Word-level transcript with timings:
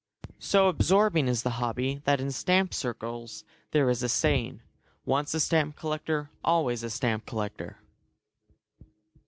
So 0.39 0.67
absorbing 0.67 1.27
is 1.27 1.43
the 1.43 1.51
hobby 1.61 2.01
that 2.05 2.19
in 2.19 2.31
stamp 2.31 2.73
circles 2.73 3.43
there 3.69 3.87
is 3.87 4.01
a 4.01 4.09
saying, 4.09 4.63
"Once 5.05 5.35
a 5.35 5.39
stamp 5.39 5.75
collector, 5.75 6.31
always 6.43 6.81
a 6.81 6.89
stamp 6.89 7.27
collector." 7.27 7.77